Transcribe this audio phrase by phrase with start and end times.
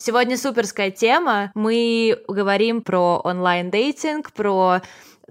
[0.00, 1.50] Сегодня суперская тема.
[1.54, 4.80] Мы говорим про онлайн-дейтинг, про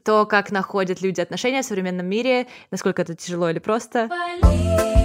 [0.04, 4.10] то, как находят люди отношения в современном мире, насколько это тяжело или просто.
[4.10, 4.97] Полина.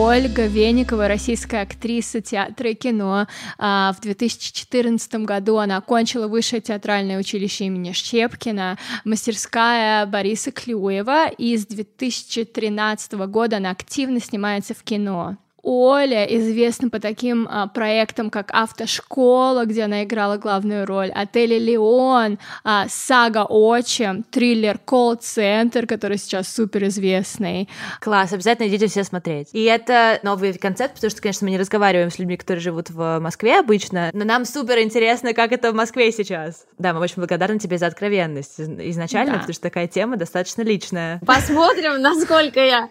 [0.00, 3.26] Ольга Веникова, российская актриса театра и кино.
[3.58, 11.56] А, в 2014 году она окончила высшее театральное училище имени Щепкина, мастерская Бориса Клюева, и
[11.56, 15.36] с 2013 года она активно снимается в кино.
[15.70, 22.38] Оля известна по таким а, проектам, как «Автошкола», где она играла главную роль, «Отель Леон»,
[22.64, 27.68] а, «Сага Отчим», триллер «Колл-центр», который сейчас супер известный.
[28.00, 29.48] Класс, обязательно идите все смотреть.
[29.52, 33.18] И это новый концепт, потому что, конечно, мы не разговариваем с людьми, которые живут в
[33.18, 36.64] Москве обычно, но нам супер интересно, как это в Москве сейчас.
[36.78, 39.38] Да, мы очень благодарны тебе за откровенность изначально, да.
[39.40, 41.20] потому что такая тема достаточно личная.
[41.26, 42.88] Посмотрим, насколько я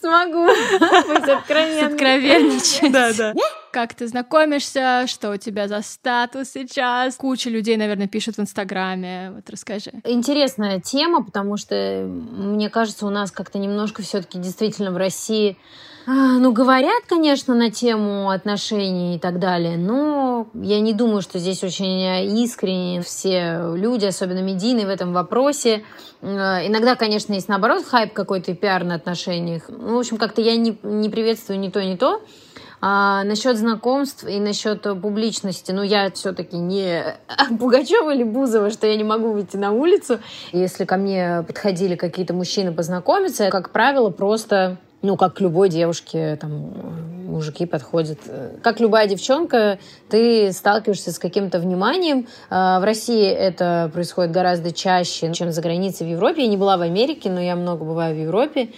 [0.00, 2.92] смогу быть откровенной откровенничать.
[2.92, 3.34] Да, да.
[3.72, 7.16] Как ты знакомишься, что у тебя за статус сейчас?
[7.16, 9.32] Куча людей, наверное, пишут в Инстаграме.
[9.34, 9.92] Вот расскажи.
[10.04, 15.58] Интересная тема, потому что, мне кажется, у нас как-то немножко все таки действительно в России
[16.14, 21.64] ну, говорят, конечно, на тему отношений и так далее, но я не думаю, что здесь
[21.64, 25.82] очень искренне все люди, особенно медийные в этом вопросе.
[26.22, 29.64] А, иногда, конечно, есть наоборот хайп какой-то и пиар на отношениях.
[29.68, 32.22] Ну, в общем, как-то я не, не приветствую ни то, ни то.
[32.80, 37.02] А насчет знакомств и насчет публичности, ну, я все-таки не
[37.58, 40.20] Пугачева или Бузова, что я не могу выйти на улицу.
[40.52, 46.36] Если ко мне подходили какие-то мужчины познакомиться, как правило, просто ну, как к любой девушке,
[46.36, 46.72] там,
[47.26, 48.18] мужики подходят.
[48.62, 49.78] Как любая девчонка,
[50.08, 52.26] ты сталкиваешься с каким-то вниманием.
[52.50, 56.42] А, в России это происходит гораздо чаще, чем за границей в Европе.
[56.42, 58.70] Я не была в Америке, но я много бываю в Европе.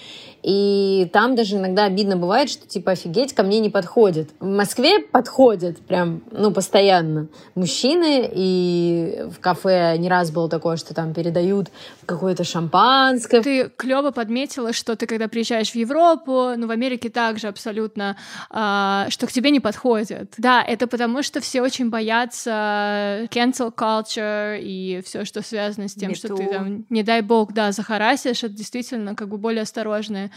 [0.42, 4.30] И там даже иногда обидно бывает, что типа офигеть, ко мне не подходит.
[4.40, 8.30] В Москве подходят прям, ну, постоянно мужчины.
[8.32, 11.68] И в кафе не раз было такое, что там передают
[12.06, 13.42] какое-то шампанское.
[13.42, 18.16] Ты клево подметила, что ты когда приезжаешь в Европу, ну, в Америке также абсолютно,
[18.50, 20.32] э, что к тебе не подходят.
[20.38, 26.14] Да, это потому, что все очень боятся cancel culture и все, что связано с тем,
[26.14, 30.27] что ты там, не дай бог, да, захарасишь, это действительно как бы более осторожные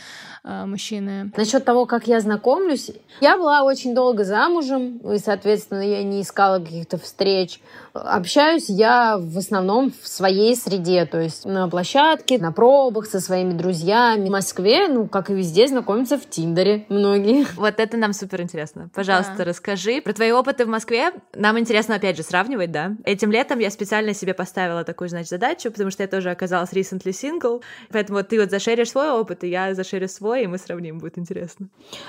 [0.43, 1.31] э, мужчины.
[1.35, 6.59] Насчет того, как я знакомлюсь, я была очень долго замужем, и, соответственно, я не искала
[6.59, 7.59] каких-то встреч.
[7.93, 13.53] Общаюсь я в основном в своей среде, то есть на площадке, на пробах со своими
[13.53, 14.27] друзьями.
[14.27, 17.45] В Москве, ну, как и везде, знакомятся в Тиндере многие.
[17.55, 18.89] Вот это нам супер интересно.
[18.93, 19.43] Пожалуйста, да.
[19.43, 21.11] расскажи про твои опыты в Москве.
[21.35, 22.95] Нам интересно, опять же, сравнивать, да?
[23.03, 27.11] Этим летом я специально себе поставила такую, значит, задачу, потому что я тоже оказалась recently
[27.11, 31.17] single, поэтому ты вот зашеришь свой опыт, и я зашерю свой, и мы сравним, будет
[31.17, 31.67] интересно.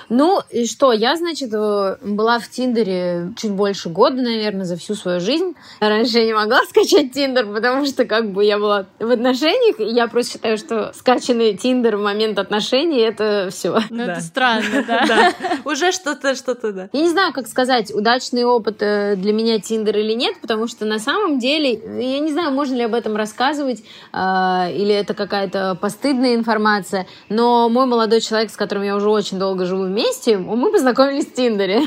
[0.09, 4.95] Ну, и что, я, значит, э, была в Тиндере чуть больше года, наверное, за всю
[4.95, 5.53] свою жизнь.
[5.79, 9.85] Раньше я не могла скачать Тиндер, потому что как бы я была в отношениях, и
[9.85, 13.79] я просто считаю, что скачанный Тиндер в момент отношений— это все.
[13.89, 15.33] Ну, это странно, да?
[15.65, 16.89] Уже что-то, что-то, да.
[16.93, 20.85] Я не знаю, как сказать, удачный опыт э, для меня Тиндер или нет, потому что
[20.85, 25.77] на самом деле, я не знаю, можно ли об этом рассказывать, а, или это какая-то
[25.79, 30.71] постыдная информация, но мой молодой человек, с которым я уже очень долго живу вместе, мы
[30.71, 31.83] познакомились в Тиндере.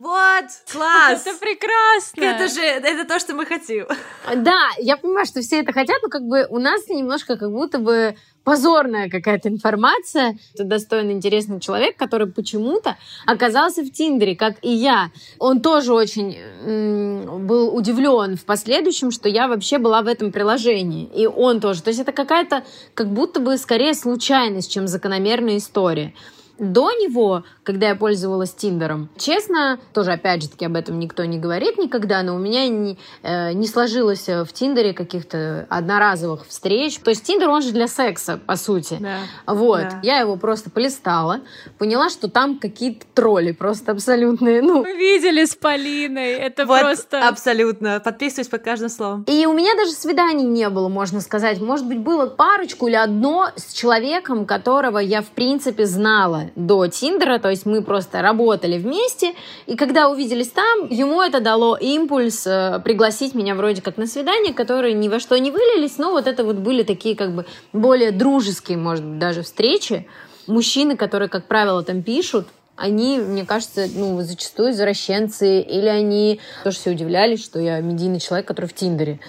[0.00, 1.26] Вот, класс!
[1.26, 2.22] Это прекрасно!
[2.22, 3.86] Это же, это то, что мы хотим.
[4.34, 7.78] Да, я понимаю, что все это хотят, но как бы у нас немножко как будто
[7.78, 10.38] бы позорная какая-то информация.
[10.54, 12.96] Это достойный, интересный человек, который почему-то
[13.26, 15.10] оказался в Тиндере, как и я.
[15.38, 21.08] Он тоже очень был удивлен в последующем, что я вообще была в этом приложении.
[21.14, 21.82] И он тоже.
[21.82, 26.14] То есть это какая-то как будто бы скорее случайность, чем закономерная история.
[26.60, 31.38] До него, когда я пользовалась Тиндером, честно, тоже опять же таки об этом никто не
[31.38, 36.98] говорит никогда, но у меня не, э, не сложилось в Тиндере каких-то одноразовых встреч.
[36.98, 38.98] То есть Тиндер, он же для секса, по сути.
[39.00, 39.20] Да.
[39.46, 39.80] Вот.
[39.80, 40.00] Да.
[40.02, 41.40] Я его просто полистала,
[41.78, 44.60] поняла, что там какие-то тролли просто абсолютные.
[44.60, 44.82] Ну.
[44.82, 47.26] Мы видели с Полиной, это вот просто...
[47.26, 48.00] Абсолютно.
[48.00, 49.24] Подписываюсь под каждым словом.
[49.26, 51.58] И у меня даже свиданий не было, можно сказать.
[51.58, 57.38] Может быть, было парочку или одно с человеком, которого я, в принципе, знала до Тиндера,
[57.38, 59.34] то есть мы просто работали вместе,
[59.66, 64.52] и когда увиделись там, ему это дало импульс э, пригласить меня вроде как на свидание,
[64.52, 68.10] которые ни во что не вылились, но вот это вот были такие как бы более
[68.10, 70.06] дружеские, может быть, даже встречи.
[70.46, 72.46] Мужчины, которые, как правило, там пишут,
[72.80, 78.48] они, мне кажется, ну, зачастую извращенцы, или они тоже все удивлялись, что я медийный человек,
[78.48, 79.20] который в Тиндере.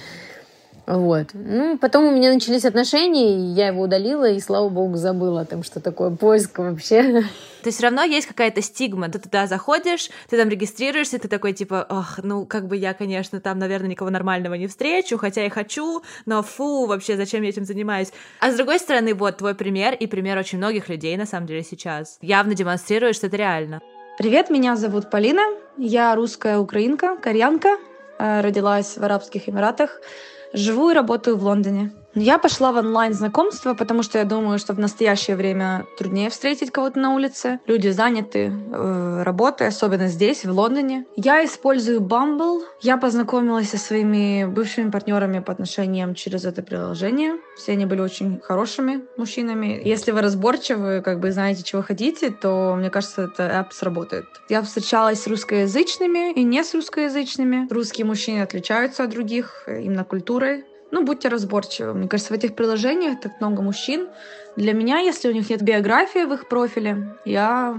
[0.87, 1.27] Вот.
[1.33, 5.45] Ну, потом у меня начались отношения, и я его удалила, и, слава богу, забыла о
[5.45, 7.23] том, что такое поиск вообще.
[7.61, 9.09] То есть все равно есть какая-то стигма.
[9.09, 13.39] Ты туда заходишь, ты там регистрируешься, ты такой типа, ох, ну как бы я, конечно,
[13.39, 17.65] там, наверное, никого нормального не встречу, хотя и хочу, но фу, вообще, зачем я этим
[17.65, 18.11] занимаюсь?
[18.39, 21.63] А с другой стороны, вот твой пример и пример очень многих людей, на самом деле,
[21.63, 22.17] сейчас.
[22.21, 23.81] Явно демонстрирует, что это реально.
[24.17, 25.41] Привет, меня зовут Полина,
[25.77, 27.77] я русская украинка, кореянка,
[28.19, 30.01] э, родилась в Арабских Эмиратах,
[30.53, 31.91] живу и работаю в Лондоне.
[32.13, 36.99] Я пошла в онлайн-знакомство, потому что я думаю, что в настоящее время труднее встретить кого-то
[36.99, 37.59] на улице.
[37.67, 41.05] Люди заняты э, работой, особенно здесь, в Лондоне.
[41.15, 42.61] Я использую Bumble.
[42.81, 47.35] Я познакомилась со своими бывшими партнерами по отношениям через это приложение.
[47.55, 49.81] Все они были очень хорошими мужчинами.
[49.83, 54.25] Если вы разборчивы, как бы знаете, чего хотите, то, мне кажется, это app сработает.
[54.49, 57.67] Я встречалась с русскоязычными и не с русскоязычными.
[57.71, 60.65] Русские мужчины отличаются от других именно культурой.
[60.91, 61.93] Ну, будьте разборчивы.
[61.93, 64.07] Мне кажется, в этих приложениях так много мужчин,
[64.55, 67.75] для меня, если у них нет биографии в их профиле, я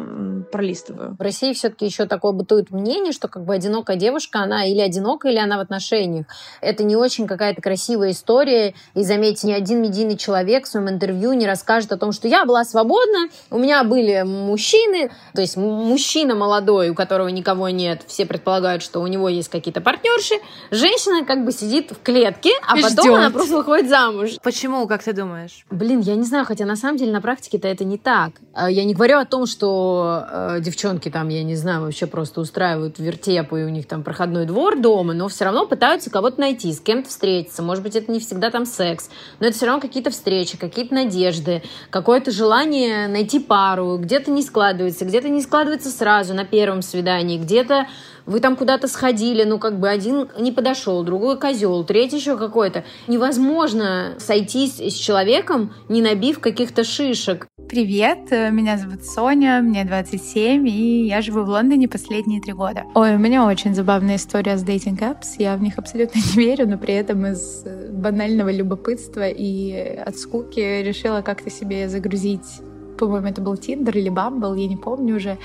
[0.50, 1.16] пролистываю.
[1.18, 5.28] В России все-таки еще такое бытует мнение, что как бы одинокая девушка, она или одинока,
[5.28, 6.26] или она в отношениях.
[6.60, 8.74] Это не очень какая-то красивая история.
[8.94, 12.44] И заметьте, ни один медийный человек в своем интервью не расскажет о том, что я
[12.44, 15.10] была свободна, у меня были мужчины.
[15.34, 19.80] То есть мужчина молодой, у которого никого нет, все предполагают, что у него есть какие-то
[19.80, 20.34] партнерши.
[20.70, 23.14] Женщина как бы сидит в клетке, а потом ждет.
[23.14, 24.30] она просто выходит замуж.
[24.42, 25.64] Почему, как ты думаешь?
[25.70, 28.34] Блин, я не знаю, хотя Хотя на самом деле на практике-то это не так.
[28.54, 32.40] А я не говорю о том, что э, девчонки там, я не знаю, вообще просто
[32.40, 36.72] устраивают вертепы, и у них там проходной двор дома, но все равно пытаются кого-то найти,
[36.72, 37.64] с кем-то встретиться.
[37.64, 39.10] Может быть, это не всегда там секс,
[39.40, 43.98] но это все равно какие-то встречи, какие-то надежды, какое-то желание найти пару.
[43.98, 47.88] Где-то не складывается, где-то не складывается сразу на первом свидании, где-то
[48.26, 52.84] вы там куда-то сходили, ну как бы один не подошел, другой козел, третий еще какой-то.
[53.08, 57.46] Невозможно сойтись с человеком, не набив каких-то шишек.
[57.68, 62.84] Привет, меня зовут Соня, мне 27, и я живу в Лондоне последние три года.
[62.94, 65.36] Ой, у меня очень забавная история с дейтинг apps.
[65.38, 70.82] Я в них абсолютно не верю, но при этом из банального любопытства и от скуки
[70.82, 72.60] решила как-то себе загрузить
[72.98, 75.38] по-моему, это был Тиндер или Бамбл, я не помню уже.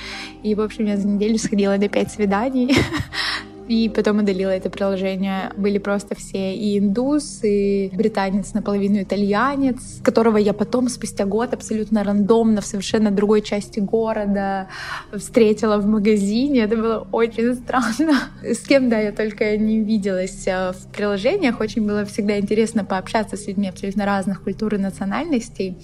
[0.44, 2.75] И, в общем, я за неделю сходила на пять свиданий.
[3.67, 5.51] И потом удалила это приложение.
[5.57, 12.03] Были просто все и индус, и британец наполовину итальянец, которого я потом, спустя год, абсолютно
[12.03, 14.67] рандомно в совершенно другой части города
[15.13, 16.61] встретила в магазине.
[16.61, 18.29] Это было очень странно.
[18.41, 21.59] С кем, да, я только не виделась э, в приложениях.
[21.59, 25.77] Очень было всегда интересно пообщаться с людьми абсолютно разных культур и национальностей.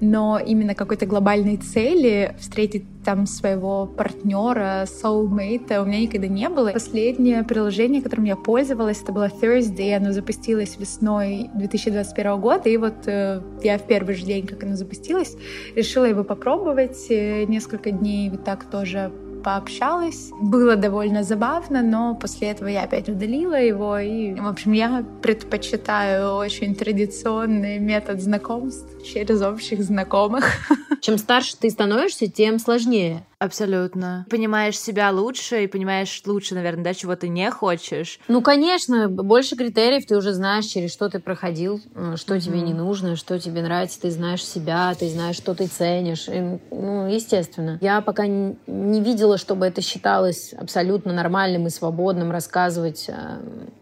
[0.00, 6.70] Но именно какой-то глобальной цели встретить там своего партнера, soulmate у меня никогда не было.
[6.70, 13.06] Последнее приложение, которым я пользовалась, это было Thursday, оно запустилось весной 2021 года, и вот
[13.06, 15.36] э, я в первый же день, как оно запустилось,
[15.76, 17.06] решила его попробовать.
[17.08, 19.12] Э, несколько дней вот так тоже
[19.46, 20.30] пообщалась.
[20.40, 23.96] Было довольно забавно, но после этого я опять удалила его.
[23.96, 30.44] И, в общем, я предпочитаю очень традиционный метод знакомств через общих знакомых.
[31.00, 33.24] Чем старше ты становишься, тем сложнее.
[33.38, 34.26] Абсолютно.
[34.30, 38.18] Понимаешь себя лучше и понимаешь лучше, наверное, да, чего ты не хочешь.
[38.28, 41.80] Ну, конечно, больше критериев ты уже знаешь, через что ты проходил,
[42.16, 42.40] что mm-hmm.
[42.40, 46.28] тебе не нужно, что тебе нравится, ты знаешь себя, ты знаешь, что ты ценишь.
[46.28, 47.78] И, ну, естественно.
[47.82, 49.00] Я пока не, не
[49.36, 53.14] видела, чтобы это считалось абсолютно нормальным и свободным рассказывать э,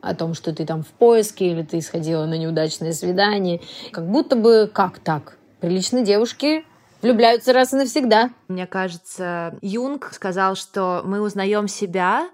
[0.01, 3.61] о том, что ты там в поиске или ты сходила на неудачное свидание.
[3.93, 5.39] Как будто бы как так?
[5.61, 6.65] Приличные девушки
[7.03, 8.31] влюбляются раз и навсегда.
[8.49, 12.29] Мне кажется, Юнг сказал, что мы узнаем себя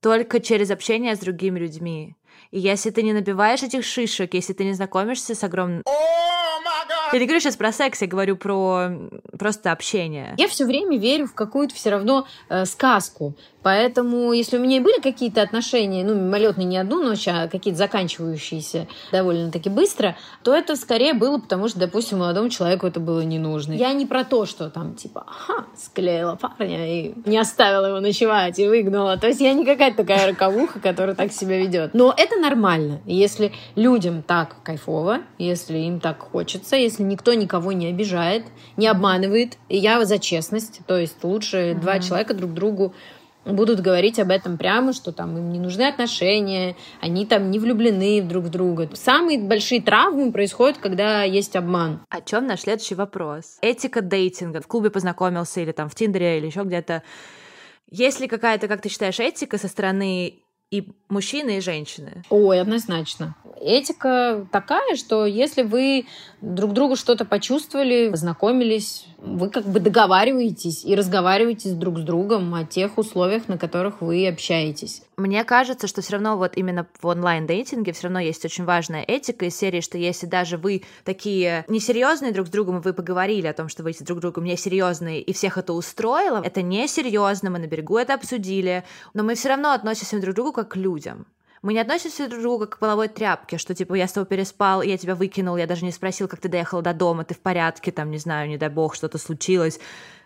[0.00, 2.14] только через общение с другими людьми.
[2.52, 5.82] И если ты не набиваешь этих шишек, если ты не знакомишься с огромным...
[7.12, 8.90] Я не говорю сейчас про секс, я говорю про
[9.38, 10.34] просто общение.
[10.36, 13.34] Я все время верю в какую-то все равно э, сказку.
[13.62, 17.78] Поэтому, если у меня и были какие-то отношения, ну, мимолетные не одну ночь, а какие-то
[17.78, 23.38] заканчивающиеся довольно-таки быстро, то это скорее было, потому что, допустим, молодому человеку это было не
[23.38, 23.72] нужно.
[23.72, 28.58] Я не про то, что там, типа, ага, склеила парня и не оставила его ночевать
[28.58, 29.16] и выгнала.
[29.18, 31.94] То есть я не какая-то такая роковуха, которая так себя ведет.
[31.94, 33.00] Но это нормально.
[33.04, 38.44] Если людям так кайфово, если им так хочется, если если никто никого не обижает,
[38.76, 41.80] не обманывает, и я за честность, то есть лучше mm-hmm.
[41.80, 42.92] два человека друг другу
[43.44, 48.20] будут говорить об этом прямо, что там им не нужны отношения, они там не влюблены
[48.20, 48.90] друг в друга.
[48.94, 52.00] Самые большие травмы происходят, когда есть обман.
[52.10, 53.58] О чем наш следующий вопрос?
[53.62, 54.60] Этика дейтинга.
[54.60, 57.02] В клубе познакомился или там в Тиндере или еще где-то.
[57.90, 62.22] Есть ли какая-то, как ты считаешь, этика со стороны и мужчины, и женщины?
[62.30, 63.34] Ой, однозначно.
[63.60, 66.06] Этика такая, что если вы
[66.40, 72.64] друг другу что-то почувствовали, познакомились, вы как бы договариваетесь и разговариваете друг с другом о
[72.64, 75.02] тех условиях, на которых вы общаетесь.
[75.16, 79.46] Мне кажется, что все равно вот именно в онлайн-дейтинге все равно есть очень важная этика
[79.46, 83.52] из серии, что если даже вы такие несерьезные друг с другом, и вы поговорили о
[83.52, 87.66] том, что вы друг с другом несерьезные, и всех это устроило, это несерьезно, мы на
[87.66, 88.84] берегу это обсудили,
[89.14, 91.26] но мы все равно относимся друг к другу как к людям.
[91.62, 94.26] Мы не относимся друг к другу как к половой тряпке, что типа я с тобой
[94.26, 97.40] переспал, я тебя выкинул, я даже не спросил, как ты доехала до дома, ты в
[97.40, 99.80] порядке, там, не знаю, не дай бог, что-то случилось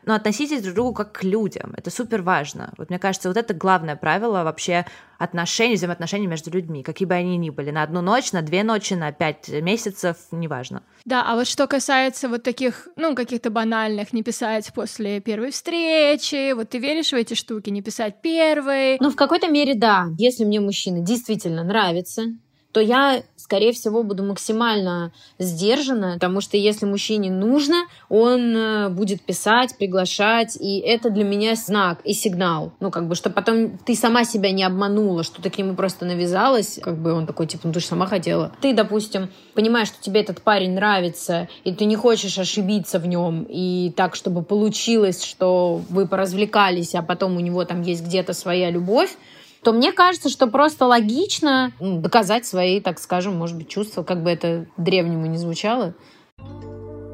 [0.04, 1.74] но относитесь друг к другу как к людям.
[1.76, 2.72] Это супер важно.
[2.76, 4.84] Вот мне кажется, вот это главное правило вообще
[5.18, 8.94] отношений, взаимоотношений между людьми, какие бы они ни были, на одну ночь, на две ночи,
[8.94, 10.82] на пять месяцев, неважно.
[11.04, 16.52] Да, а вот что касается вот таких, ну, каких-то банальных, не писать после первой встречи,
[16.52, 18.98] вот ты веришь в эти штуки, не писать первой?
[19.00, 20.06] Ну, в какой-то мере, да.
[20.18, 22.24] Если мне мужчина действительно нравится,
[22.72, 29.22] то я, скорее всего, буду максимально сдержана, потому что если мужчине нужно, он э, будет
[29.22, 32.72] писать, приглашать, и это для меня знак и сигнал.
[32.80, 36.06] Ну, как бы, что потом ты сама себя не обманула, что ты к нему просто
[36.06, 38.52] навязалась, как бы он такой, типа, ну ты же сама хотела.
[38.62, 43.46] Ты, допустим, понимаешь, что тебе этот парень нравится, и ты не хочешь ошибиться в нем,
[43.48, 48.70] и так, чтобы получилось, что вы поразвлекались, а потом у него там есть где-то своя
[48.70, 49.14] любовь,
[49.62, 54.30] то мне кажется, что просто логично доказать свои, так скажем, может быть, чувства, как бы
[54.30, 55.94] это древнему не звучало.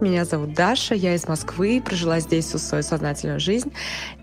[0.00, 3.72] Меня зовут Даша, я из Москвы, прожила здесь всю свою сознательную жизнь.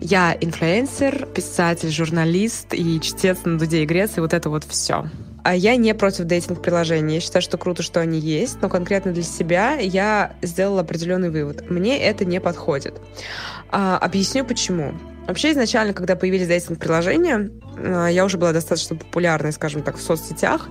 [0.00, 5.04] Я инфлюенсер, писатель, журналист и чтец на Дуде и Греции, вот это вот все.
[5.44, 7.16] А я не против дейтинг-приложений.
[7.16, 11.70] Я считаю, что круто, что они есть, но конкретно для себя я сделала определенный вывод.
[11.70, 13.00] Мне это не подходит.
[13.70, 14.94] А, объясню почему.
[15.28, 17.50] Вообще, изначально, когда появились дейтинг-приложения,
[17.82, 20.68] я уже была достаточно популярной, скажем так, в соцсетях.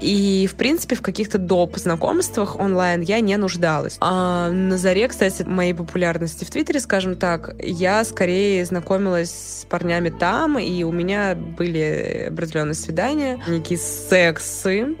[0.00, 1.76] И, в принципе, в каких-то доп.
[1.76, 3.96] знакомствах онлайн я не нуждалась.
[4.00, 10.10] А на заре, кстати, моей популярности в Твиттере, скажем так, я скорее знакомилась с парнями
[10.10, 14.96] там, и у меня были определенные свидания, некие сексы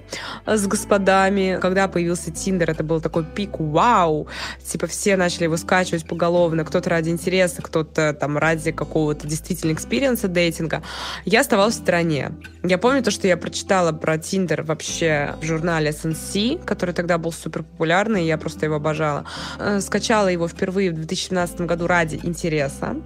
[0.46, 1.58] с господами.
[1.60, 4.26] Когда появился Тиндер, это был такой пик вау!
[4.64, 9.72] Типа все начали его скачивать поголовно, кто-то ради интереса, кто-то там ради какого какого-то действительно
[9.72, 10.82] experience а dating а,
[11.24, 12.32] я оставалась в стороне.
[12.62, 17.32] Я помню то, что я прочитала про Тиндер вообще в журнале SNC, который тогда был
[17.32, 19.24] супер популярный, я просто его обожала.
[19.58, 22.96] Э, скачала его впервые в 2017 году ради интереса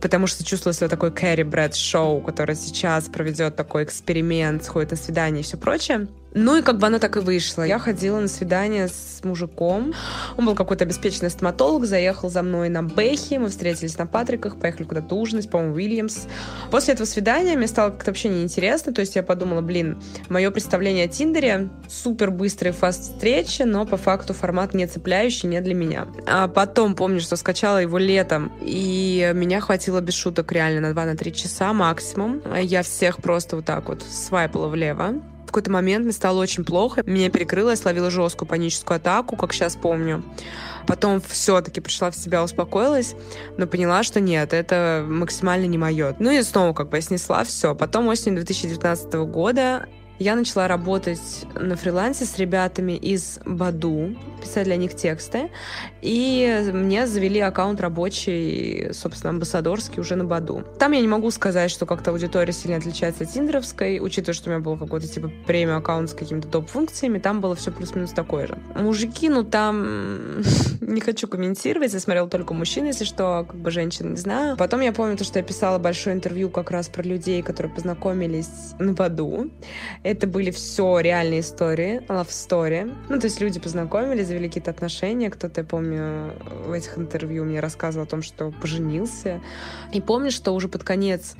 [0.00, 4.96] потому что чувствовала себя такой Кэрри Брэд шоу, которое сейчас проведет такой эксперимент, сходит на
[4.96, 6.06] свидание и все прочее.
[6.38, 7.62] Ну и как бы оно так и вышло.
[7.62, 9.94] Я ходила на свидание с мужиком.
[10.36, 14.84] Он был какой-то обеспеченный стоматолог, заехал за мной на Бэхи, мы встретились на Патриках, поехали
[14.84, 16.26] куда-то ужинать, по-моему, Уильямс.
[16.70, 21.06] После этого свидания мне стало как-то вообще неинтересно, то есть я подумала, блин, мое представление
[21.06, 26.06] о Тиндере супер быстрый фаст встречи, но по факту формат не цепляющий, не для меня.
[26.26, 31.30] А потом помню, что скачала его летом, и меня хватило без шуток реально на 2-3
[31.30, 32.42] часа максимум.
[32.60, 35.14] Я всех просто вот так вот свайпала влево.
[35.56, 37.02] Какой-то момент мне стало очень плохо.
[37.06, 40.22] Меня перекрыло, я словила жесткую паническую атаку, как сейчас помню.
[40.86, 43.14] Потом все-таки пришла в себя, успокоилась,
[43.56, 46.14] но поняла, что нет, это максимально не мое.
[46.18, 47.74] Ну и снова как бы снесла все.
[47.74, 49.86] Потом осенью 2019 года
[50.18, 55.50] я начала работать на фрилансе с ребятами из Баду, писать для них тексты,
[56.00, 60.64] и мне завели аккаунт рабочий, собственно, амбассадорский уже на Баду.
[60.78, 64.52] Там я не могу сказать, что как-то аудитория сильно отличается от тиндеровской, учитывая, что у
[64.52, 68.58] меня был какой-то типа премиум аккаунт с какими-то топ-функциями, там было все плюс-минус такое же.
[68.74, 70.40] Мужики, ну там
[70.80, 74.56] не хочу комментировать, я смотрела только мужчин, если что, как бы женщин не знаю.
[74.56, 78.48] Потом я помню то, что я писала большое интервью как раз про людей, которые познакомились
[78.78, 79.50] на Баду.
[80.06, 82.94] Это были все реальные истории, love story.
[83.08, 85.30] Ну, то есть люди познакомились, завели какие-то отношения.
[85.30, 86.32] Кто-то, я помню,
[86.64, 89.40] в этих интервью мне рассказывал о том, что поженился.
[89.92, 91.34] И помню, что уже под конец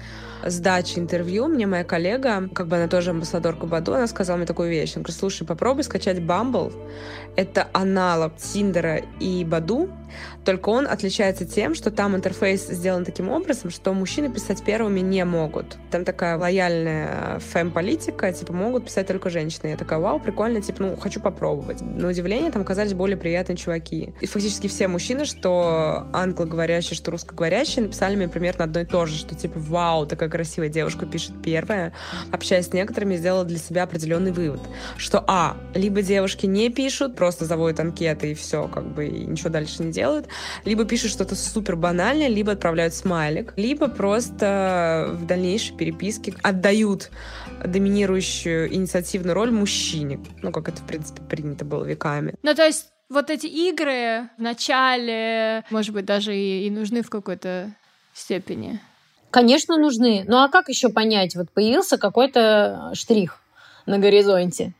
[0.44, 4.68] сдачи интервью мне моя коллега, как бы она тоже амбассадорка Баду, она сказала мне такую
[4.68, 4.96] вещь.
[4.96, 6.72] Она говорит, слушай, попробуй скачать Bumble.
[7.36, 9.88] Это аналог Тиндера и Баду,
[10.44, 15.24] Только он отличается тем, что там интерфейс сделан таким образом, что мужчины писать первыми не
[15.24, 15.76] могут.
[15.90, 19.68] Там такая лояльная фэм-политика, типа, могут писать только женщины.
[19.68, 21.80] Я такая, вау, прикольно, типа, ну, хочу попробовать.
[21.82, 24.14] На удивление там оказались более приятные чуваки.
[24.20, 29.16] И фактически все мужчины, что англоговорящие, что русскоговорящие, написали мне примерно одно и то же,
[29.16, 31.92] что, типа, вау, такая красивая девушка пишет первая.
[32.32, 34.60] Общаясь с некоторыми, сделала для себя определенный вывод,
[34.96, 39.50] что, а, либо девушки не пишут, просто заводят анкеты и все, как бы, и ничего
[39.50, 40.26] дальше не делают,
[40.64, 47.10] либо пишут что-то супер банальное, либо отправляют смайлик, либо просто в дальнейшей переписке отдают
[47.64, 50.20] доминирующую инициативную роль мужчине.
[50.42, 52.34] Ну, как это, в принципе, принято было веками.
[52.42, 57.10] Ну, то есть вот эти игры в начале, может быть, даже и, и нужны в
[57.10, 57.72] какой-то
[58.14, 58.80] степени.
[59.30, 60.24] Конечно, нужны.
[60.26, 61.36] Ну а как еще понять?
[61.36, 63.40] Вот появился какой-то штрих
[63.84, 64.72] на горизонте.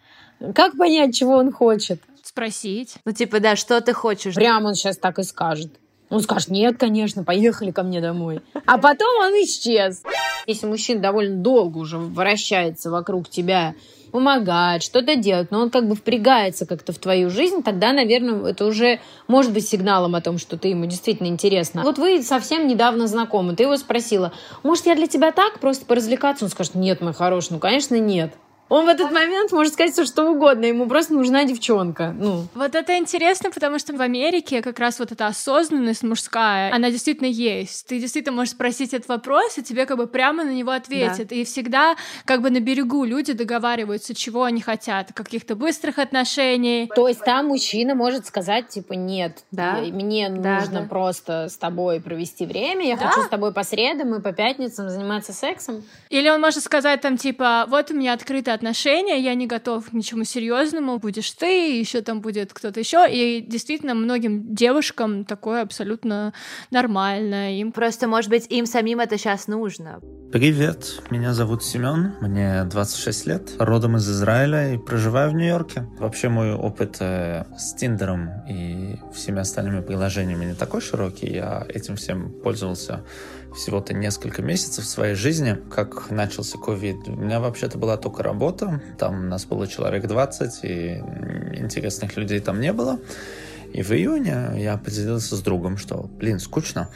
[0.54, 2.00] Как понять, чего он хочет?
[2.22, 2.96] Спросить.
[3.04, 4.34] Ну, типа, да, что ты хочешь?
[4.34, 5.72] Прямо он сейчас так и скажет.
[6.08, 8.40] Он скажет, нет, конечно, поехали ко мне домой.
[8.64, 10.02] А потом он исчез.
[10.46, 13.74] Если мужчина довольно долго уже вращается вокруг тебя,
[14.12, 18.64] помогает, что-то делает, но он как бы впрягается как-то в твою жизнь, тогда, наверное, это
[18.64, 21.82] уже может быть сигналом о том, что ты ему действительно интересна.
[21.82, 24.32] Вот вы совсем недавно знакомы, ты его спросила,
[24.62, 26.44] может, я для тебя так, просто поразвлекаться?
[26.44, 28.32] Он скажет, нет, мой хороший, ну, конечно, нет.
[28.68, 32.12] Он в этот момент может сказать все, что угодно, ему просто нужна девчонка.
[32.18, 32.46] Ну.
[32.54, 37.28] Вот это интересно, потому что в Америке как раз вот эта осознанность мужская, она действительно
[37.28, 37.86] есть.
[37.86, 41.28] Ты действительно можешь спросить этот вопрос, и тебе как бы прямо на него ответят.
[41.28, 41.36] Да.
[41.36, 46.90] И всегда как бы на берегу люди договариваются, чего они хотят, каких-то быстрых отношений.
[46.94, 49.76] То есть там мужчина может сказать, типа, нет, да?
[49.76, 50.88] мне да, нужно да.
[50.88, 53.08] просто с тобой провести время, я да?
[53.08, 55.84] хочу с тобой по средам и по пятницам заниматься сексом.
[56.10, 59.92] Или он может сказать там, типа, вот у меня открытая отношения, я не готов к
[59.92, 63.06] ничему серьезному, будешь ты, еще там будет кто-то еще.
[63.08, 66.32] И действительно, многим девушкам такое абсолютно
[66.70, 67.58] нормально.
[67.60, 70.00] Им просто, может быть, им самим это сейчас нужно.
[70.32, 75.86] Привет, меня зовут Семен, мне 26 лет, родом из Израиля и проживаю в Нью-Йорке.
[75.98, 81.94] Вообще мой опыт э, с Тиндером и всеми остальными приложениями не такой широкий, я этим
[81.94, 83.04] всем пользовался
[83.56, 86.96] всего-то несколько месяцев в своей жизни, как начался ковид.
[87.06, 91.02] У меня вообще-то была только работа, там у нас было человек 20, и
[91.54, 92.98] интересных людей там не было.
[93.72, 96.88] И в июне я поделился с другом, что, блин, скучно.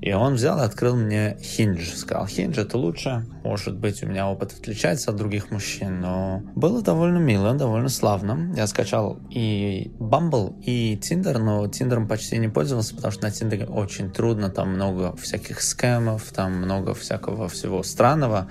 [0.00, 1.94] И он взял и открыл мне Хиндж.
[1.94, 3.24] Сказал, Хиндж это лучше.
[3.44, 8.52] Может быть, у меня опыт отличается от других мужчин, но было довольно мило, довольно славно.
[8.56, 13.66] Я скачал и Bumble, и Tinder, но Тиндером почти не пользовался, потому что на Тиндере
[13.66, 18.48] очень трудно, там много всяких скэмов, там много всякого всего странного.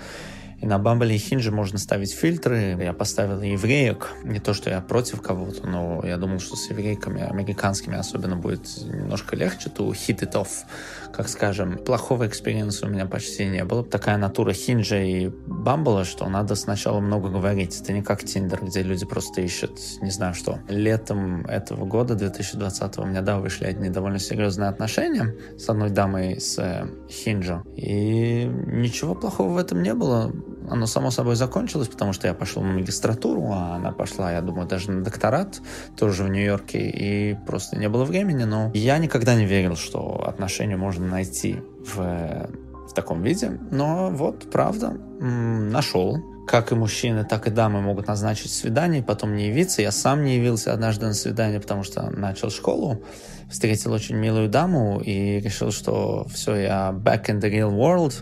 [0.65, 2.75] И на Bumble е и Hinge е можно ставить фильтры.
[2.81, 4.09] Я поставил евреек.
[4.23, 8.61] Не то, что я против кого-то, но я думал, что с еврейками, американскими особенно, будет
[8.83, 9.69] немножко легче.
[9.69, 10.65] To hit it off,
[11.13, 11.77] как скажем.
[11.77, 13.83] Плохого experience а у меня почти не было.
[13.83, 17.79] Такая натура Hinge а и Bumble а, что надо сначала много говорить.
[17.79, 20.57] Это не как Тиндер, где люди просто ищут, не знаю что.
[20.67, 26.41] Летом этого года, 2020, у меня, да, вышли одни довольно серьезные отношения с одной дамой
[26.41, 27.61] с э, Хинджа.
[27.75, 30.33] И ничего плохого в этом не было
[30.69, 34.67] оно само собой закончилось, потому что я пошел на магистратуру, а она пошла, я думаю,
[34.67, 35.61] даже на докторат,
[35.97, 40.77] тоже в Нью-Йорке, и просто не было времени, но я никогда не верил, что отношения
[40.77, 42.49] можно найти в,
[42.89, 48.51] в таком виде, но вот, правда, нашел, как и мужчины, так и дамы могут назначить
[48.51, 49.81] свидание, потом не явиться.
[49.81, 53.03] Я сам не явился однажды на свидание, потому что начал школу,
[53.49, 58.13] встретил очень милую даму и решил, что все, я back in the real world,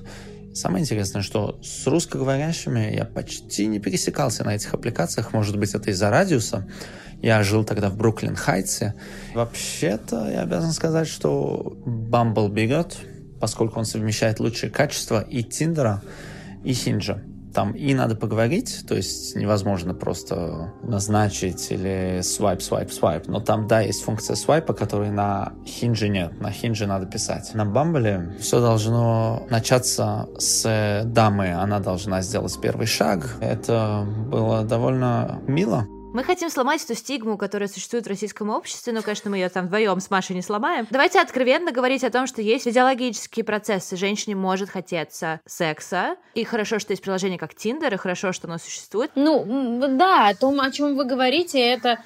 [0.54, 5.34] Самое интересное, что с русскоговорящими я почти не пересекался на этих аппликациях.
[5.34, 6.68] Может быть, это из-за радиуса.
[7.22, 8.94] Я жил тогда в Бруклин-Хайтсе.
[9.34, 12.98] Вообще-то я обязан сказать, что Bumble берет,
[13.40, 16.04] поскольку он совмещает лучшие качества и Тиндера,
[16.64, 17.24] и Хинджа.
[17.54, 23.28] Там и надо поговорить, то есть невозможно просто назначить или свайп, свайп, свайп.
[23.28, 26.40] Но там, да, есть функция свайпа, которой на хинже нет.
[26.42, 27.54] На хинже надо писать.
[27.54, 31.54] На Бамбле все должно начаться с дамы.
[31.54, 33.38] Она должна сделать первый шаг.
[33.40, 35.88] Это было довольно мило.
[36.14, 39.66] Мы хотим сломать эту стигму, которая существует в российском обществе, но, конечно, мы ее там
[39.66, 40.86] вдвоем с Машей не сломаем.
[40.92, 43.98] Давайте откровенно говорить о том, что есть физиологические процессы.
[43.98, 48.60] Женщине может хотеться секса, и хорошо, что есть приложение как Тиндер, и хорошо, что оно
[48.60, 49.10] существует.
[49.16, 52.00] Ну, да, о том, о чем вы говорите, это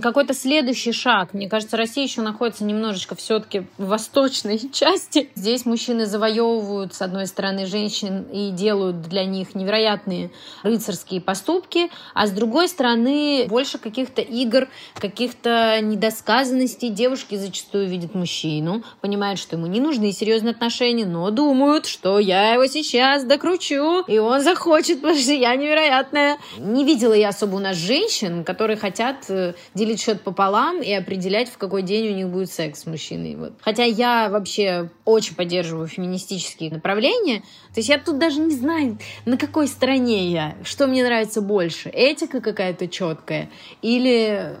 [0.00, 1.34] какой-то следующий шаг.
[1.34, 5.30] Мне кажется, Россия еще находится немножечко все-таки в восточной части.
[5.34, 10.30] Здесь мужчины завоевывают, с одной стороны, женщин и делают для них невероятные
[10.62, 16.90] рыцарские поступки, а с другой стороны, больше каких-то игр, каких-то недосказанностей.
[16.90, 22.54] Девушки зачастую видят мужчину, понимают, что ему не нужны серьезные отношения, но думают, что я
[22.54, 26.38] его сейчас докручу, и он захочет, потому что я невероятная.
[26.58, 31.48] Не видела я особо у нас женщин, которые хотят э, делить счет пополам и определять,
[31.48, 33.36] в какой день у них будет секс с мужчиной.
[33.36, 33.52] Вот.
[33.60, 37.40] Хотя я вообще очень поддерживаю феминистические направления.
[37.74, 41.88] То есть я тут даже не знаю, на какой стороне я, что мне нравится больше.
[41.88, 44.56] Этика какая-то четкая или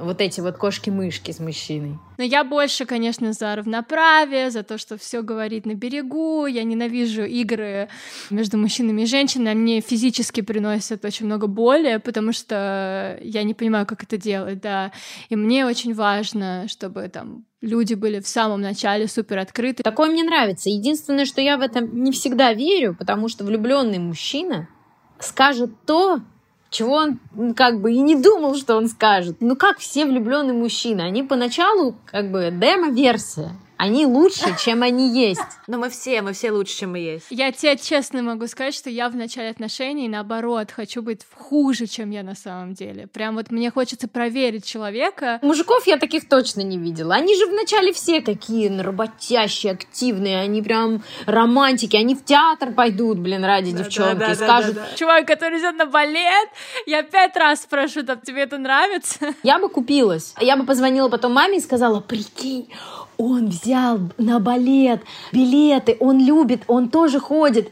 [0.00, 1.98] вот эти вот кошки-мышки с мужчиной.
[2.18, 6.46] Но я больше, конечно, за равноправие, за то, что все говорит на берегу.
[6.46, 7.88] Я ненавижу игры
[8.30, 9.50] между мужчинами и женщинами.
[9.50, 14.92] Они физически приносят очень много боли, потому что я не понимаю, как это делать, да.
[15.28, 19.82] И мне очень важно, чтобы там люди были в самом начале супер открыты.
[19.82, 20.70] Такое мне нравится.
[20.70, 24.68] Единственное, что я в этом не всегда верю, потому что влюбленный мужчина
[25.18, 26.20] скажет то,
[26.70, 29.36] чего он как бы и не думал, что он скажет.
[29.40, 33.50] Ну как все влюбленные мужчины, они поначалу как бы демо-версия.
[33.80, 35.40] Они лучше, чем они есть.
[35.66, 37.28] Но мы все, мы все лучше, чем мы есть.
[37.30, 42.10] Я тебе честно могу сказать, что я в начале отношений, наоборот, хочу быть хуже, чем
[42.10, 43.06] я на самом деле.
[43.06, 45.38] Прям вот мне хочется проверить человека.
[45.40, 47.14] Мужиков я таких точно не видела.
[47.14, 53.46] Они же вначале все такие работящие, активные, они прям романтики, они в театр пойдут, блин,
[53.46, 54.74] ради да, девчонки, да, да, скажут...
[54.74, 54.96] Да, да, да.
[54.98, 56.50] Чувак, который идет на балет,
[56.84, 59.34] я пять раз спрошу, там, тебе это нравится?
[59.42, 60.34] Я бы купилась.
[60.38, 62.68] Я бы позвонила потом маме и сказала, прикинь,
[63.20, 65.02] он взял на балет
[65.32, 67.70] билеты, он любит, он тоже ходит.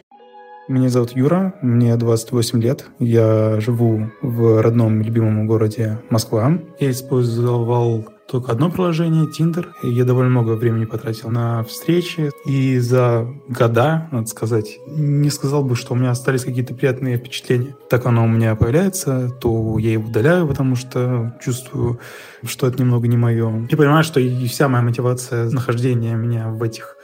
[0.69, 2.85] Меня зовут Юра, мне 28 лет.
[2.99, 6.59] Я живу в родном любимом городе Москва.
[6.79, 9.69] Я использовал только одно приложение, Tinder.
[9.83, 12.31] Я довольно много времени потратил на встречи.
[12.45, 17.75] И за года, надо сказать, не сказал бы, что у меня остались какие-то приятные впечатления.
[17.89, 22.01] Так оно у меня появляется, то я его удаляю, потому что чувствую,
[22.45, 23.67] что это немного не мое.
[23.71, 26.97] И понимаю, что и вся моя мотивация нахождения меня в этих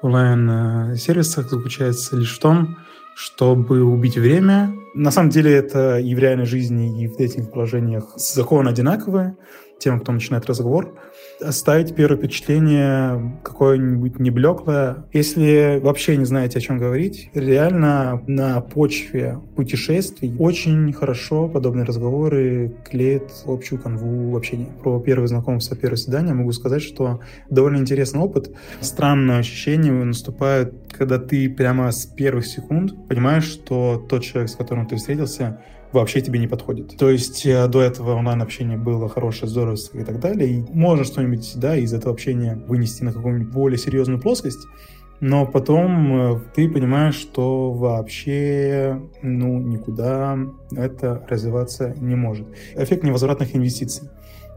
[0.00, 2.78] онлайн-сервисах заключается лишь в том,
[3.14, 4.72] чтобы убить время.
[4.94, 9.36] На самом деле это и в реальной жизни, и в этих положениях закон одинаковые
[9.80, 10.94] тем, кто начинает разговор,
[11.40, 15.04] оставить первое впечатление какое-нибудь неблеклое.
[15.12, 22.76] Если вообще не знаете, о чем говорить, реально на почве путешествий очень хорошо подобные разговоры
[22.88, 24.68] клеят общую канву общения.
[24.82, 28.54] Про первое знакомство, первое свидание могу сказать, что довольно интересный опыт.
[28.80, 34.86] Странное ощущение наступает, когда ты прямо с первых секунд понимаешь, что тот человек, с которым
[34.86, 35.60] ты встретился,
[35.92, 36.96] вообще тебе не подходит.
[36.96, 40.50] То есть э, до этого онлайн-общение было хорошее, здорово и так далее.
[40.50, 44.66] И можно что-нибудь да, из этого общения вынести на какую-нибудь более серьезную плоскость,
[45.20, 50.38] но потом э, ты понимаешь, что вообще ну, никуда
[50.72, 52.46] это развиваться не может.
[52.74, 54.08] Эффект невозвратных инвестиций.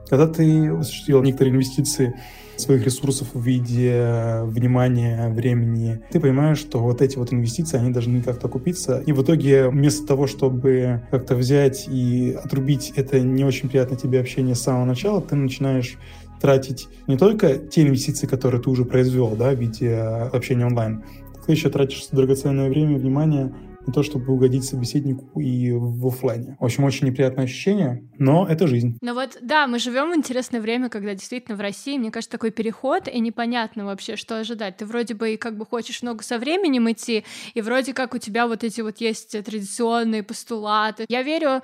[0.08, 2.14] Когда ты осуществил некоторые инвестиции
[2.56, 7.92] своих ресурсов в виде э, внимания, времени, ты понимаешь, что вот эти вот инвестиции, они
[7.92, 9.02] должны как-то купиться.
[9.06, 14.20] И в итоге вместо того, чтобы как-то взять и отрубить это не очень приятное тебе
[14.20, 15.98] общение с самого начала, ты начинаешь
[16.42, 21.04] тратить не только те инвестиции, которые ты уже произвел да, в виде э, общения онлайн,
[21.46, 23.54] ты еще тратишь драгоценное время, внимание
[23.86, 26.58] не то чтобы угодить собеседнику и в офлайне.
[26.60, 28.98] В общем, очень неприятное ощущение, но это жизнь.
[29.02, 32.52] Ну вот, да, мы живем в интересное время, когда действительно в России, мне кажется, такой
[32.52, 34.78] переход, и непонятно вообще, что ожидать.
[34.78, 38.18] Ты вроде бы и как бы хочешь много со временем идти, и вроде как у
[38.18, 41.06] тебя вот эти вот есть традиционные постулаты.
[41.10, 41.62] Я верю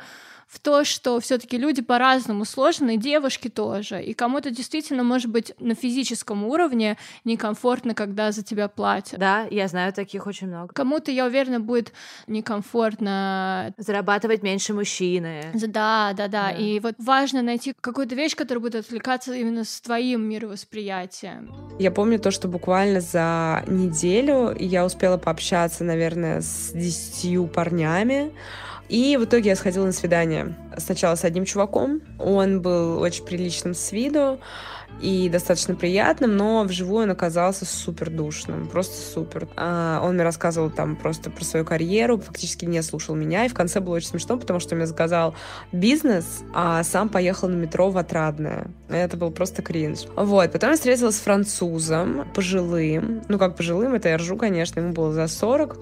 [0.49, 4.01] в то, что все-таки люди по-разному сложены, и девушки тоже.
[4.01, 9.19] И кому-то действительно может быть на физическом уровне некомфортно, когда за тебя платят.
[9.19, 10.73] Да, я знаю таких очень много.
[10.73, 11.93] Кому-то, я уверена, будет
[12.25, 15.51] некомфортно зарабатывать меньше мужчины.
[15.53, 16.51] Да, да, да, да.
[16.51, 21.53] И вот важно найти какую-то вещь, которая будет отвлекаться именно с твоим мировосприятием.
[21.77, 28.33] Я помню то, что буквально за неделю я успела пообщаться, наверное, с десятью парнями.
[28.89, 30.55] И в итоге я сходила на свидание.
[30.77, 32.01] Сначала с одним чуваком.
[32.17, 34.39] Он был очень приличным с виду
[35.01, 39.47] и достаточно приятным, но вживую он оказался супер душным, просто супер.
[39.55, 43.53] А, он мне рассказывал там просто про свою карьеру, фактически не слушал меня, и в
[43.53, 45.35] конце было очень смешно, потому что мне заказал
[45.71, 48.71] бизнес, а сам поехал на метро в Отрадное.
[48.89, 49.99] Это был просто кринж.
[50.15, 54.93] Вот, потом я встретилась с французом, пожилым, ну как пожилым, это я ржу, конечно, ему
[54.93, 55.77] было за 40.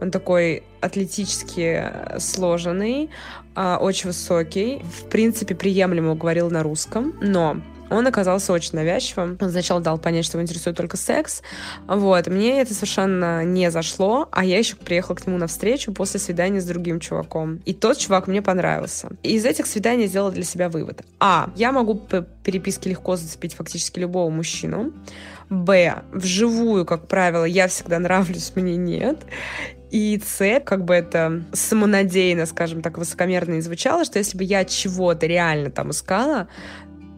[0.00, 3.10] Он такой атлетически сложенный,
[3.54, 7.58] а, очень высокий, в принципе, приемлемо говорил на русском, но
[7.92, 9.38] он оказался очень навязчивым.
[9.40, 11.42] Он сначала дал понять, что его интересует только секс.
[11.86, 12.26] Вот.
[12.26, 16.60] Мне это совершенно не зашло, а я еще приехала к нему на встречу после свидания
[16.60, 17.60] с другим чуваком.
[17.64, 19.10] И тот чувак мне понравился.
[19.22, 21.02] И из этих свиданий я сделала для себя вывод.
[21.20, 21.50] А.
[21.56, 24.92] Я могу по переписке легко зацепить фактически любого мужчину.
[25.50, 26.02] Б.
[26.12, 29.18] Вживую, как правило, я всегда нравлюсь, мне нет.
[29.90, 34.64] И С, как бы это самонадеянно, скажем так, высокомерно и звучало, что если бы я
[34.64, 36.48] чего-то реально там искала,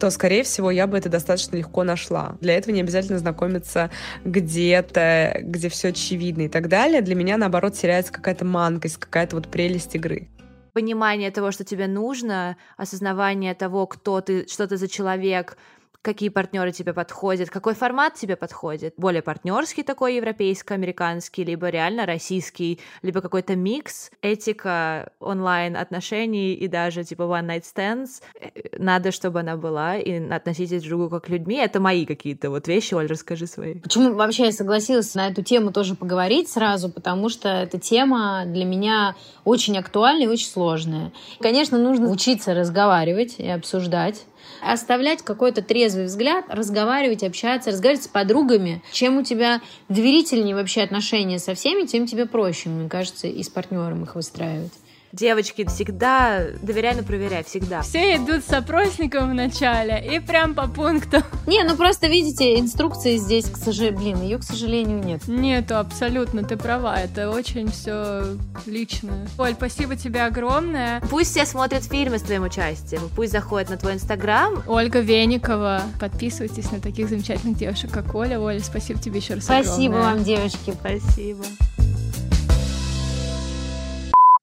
[0.05, 2.37] то, скорее всего, я бы это достаточно легко нашла.
[2.39, 3.89] Для этого не обязательно знакомиться
[4.23, 7.01] где-то, где все очевидно и так далее.
[7.01, 10.27] Для меня, наоборот, теряется какая-то манкость, какая-то вот прелесть игры
[10.73, 15.57] понимание того, что тебе нужно, осознавание того, кто ты, что ты за человек,
[16.05, 18.93] какие партнеры тебе подходят, какой формат тебе подходит.
[18.95, 27.23] Более партнерский такой европейско-американский, либо реально российский, либо какой-то микс, этика онлайн-отношений и даже типа
[27.23, 28.21] one night stands.
[28.39, 31.55] Э, надо, чтобы она была, и относитесь друг к другу как людьми.
[31.55, 32.93] Это мои какие-то вот вещи.
[32.93, 33.79] Оль, расскажи свои.
[33.79, 36.89] Почему вообще я согласилась на эту тему тоже поговорить сразу?
[36.89, 41.11] Потому что эта тема для меня очень актуальная и очень сложная.
[41.39, 44.25] Конечно, нужно учиться разговаривать и обсуждать
[44.61, 48.81] оставлять какой-то трезвый взгляд, разговаривать, общаться, разговаривать с подругами.
[48.91, 53.49] Чем у тебя доверительнее вообще отношения со всеми, тем тебе проще, мне кажется, и с
[53.49, 54.73] партнером их выстраивать.
[55.15, 57.83] Девочки, всегда доверяй, но проверяй, всегда.
[57.83, 61.19] Все идут с опросником в начале и прям по пункту.
[61.47, 65.25] Не, ну просто видите, инструкции здесь, к сожалению, блин, ее, к сожалению, нет.
[65.29, 68.25] Нету, абсолютно, ты права, это очень все
[68.65, 69.25] личное.
[69.37, 70.99] Оль, спасибо тебе огромное.
[71.09, 74.63] Пусть все смотрят фильмы с твоим участием, пусть заходят на твой инстаграм.
[74.67, 78.37] Ольга Веникова, подписывайтесь на таких замечательных девушек, как Оля.
[78.37, 80.15] Оля, спасибо тебе еще раз Спасибо огромное.
[80.15, 80.73] вам, девочки.
[80.77, 81.45] Спасибо.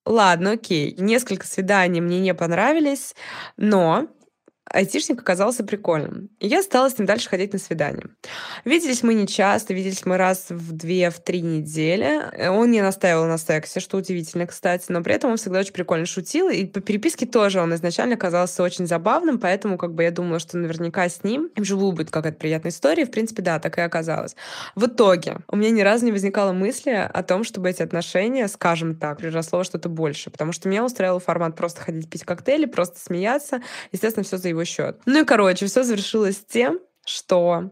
[0.06, 0.94] Ладно, окей.
[0.98, 3.14] Несколько свиданий мне не понравились,
[3.56, 4.08] но
[4.64, 6.30] айтишник оказался прикольным.
[6.38, 8.06] И я стала с ним дальше ходить на свидание.
[8.64, 12.48] Виделись мы не часто, виделись мы раз в две, в три недели.
[12.48, 16.06] Он не настаивал на сексе, что удивительно, кстати, но при этом он всегда очень прикольно
[16.06, 20.38] шутил, и по переписке тоже он изначально казался очень забавным, поэтому как бы я думала,
[20.38, 23.80] что наверняка с ним вживую будет какая-то приятная история, и, в принципе, да, так и
[23.80, 24.36] оказалось.
[24.74, 28.94] В итоге у меня ни разу не возникало мысли о том, чтобы эти отношения, скажем
[28.94, 33.60] так, переросло что-то больше, потому что меня устраивал формат просто ходить пить коктейли, просто смеяться,
[33.90, 35.00] естественно, все за его счет.
[35.06, 37.70] Ну и, короче, все завершилось тем, что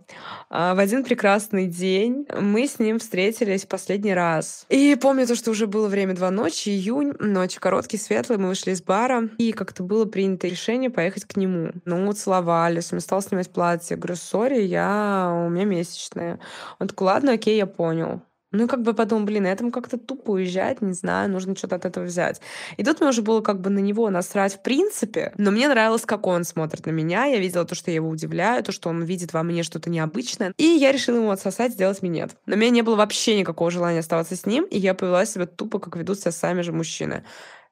[0.49, 4.67] а, в один прекрасный день мы с ним встретились последний раз.
[4.69, 8.73] И помню то, что уже было время два ночи, июнь, ночь короткий, светлый, мы вышли
[8.73, 11.73] из бара, и как-то было принято решение поехать к нему.
[11.85, 13.95] Ну, целовались, он стал снимать платье.
[13.95, 15.45] Я говорю, сори, я...
[15.47, 16.41] у меня месячная.
[16.79, 18.23] Он такой, ладно, окей, я понял.
[18.53, 22.05] Ну, как бы подумал, блин, этому как-то тупо уезжать, не знаю, нужно что-то от этого
[22.05, 22.41] взять.
[22.77, 26.05] И тут мне уже было как бы на него насрать в принципе, но мне нравилось,
[26.05, 27.27] как он смотрит на меня.
[27.27, 30.53] Я видела то, что я его удивляю, то, что он видит во мне что-то необычное.
[30.57, 32.33] И я решила ему отсосать, сделать минет.
[32.47, 35.47] Но у меня не было вообще никакого желания оставаться с ним, и я повела себя
[35.47, 37.23] тупо, как ведут себя сами же мужчины.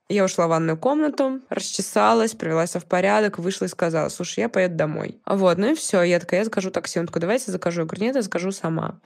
[0.09, 4.49] Я ушла в ванную комнату, расчесалась, привела себя в порядок, вышла и сказала, слушай, я
[4.49, 5.21] поеду домой.
[5.27, 6.03] Вот, ну и все.
[6.03, 6.99] Я такая, я закажу такси.
[6.99, 7.83] Он такой, давайте закажу.
[7.83, 9.01] Я говорю, нет, я закажу сама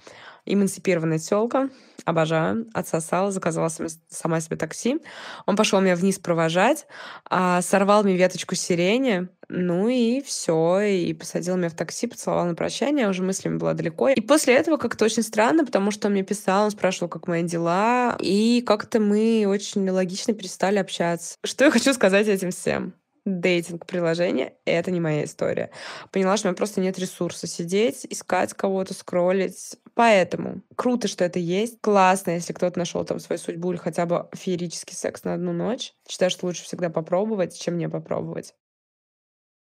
[0.45, 1.71] эмансипированная телка,
[2.05, 3.71] обожаю, отсосала, заказала
[4.09, 4.99] сама себе такси.
[5.47, 6.87] Он пошел меня вниз провожать,
[7.31, 12.55] а, сорвал мне веточку сирени, ну и все, и посадил меня в такси, поцеловал на
[12.55, 14.09] прощание, уже мыслями была далеко.
[14.09, 17.43] И после этого как-то очень странно, потому что он мне писал, он спрашивал, как мои
[17.43, 21.37] дела, и как-то мы очень логично перестали общаться.
[21.45, 22.95] Что я хочу сказать этим всем?
[23.25, 25.71] дейтинг-приложение— это не моя история.
[26.11, 29.77] Поняла, что у меня просто нет ресурса сидеть, искать кого-то, скроллить.
[29.95, 31.81] Поэтому круто, что это есть.
[31.81, 35.95] Классно, если кто-то нашел там свою судьбу или хотя бы феерический секс на одну ночь.
[36.09, 38.55] Считаю, что лучше всегда попробовать, чем не попробовать.